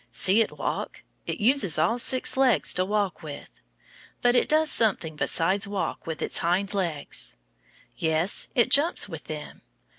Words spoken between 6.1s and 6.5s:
its